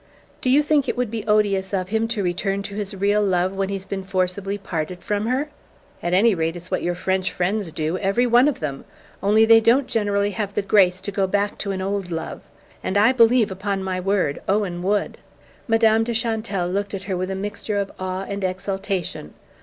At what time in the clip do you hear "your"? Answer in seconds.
6.81-6.95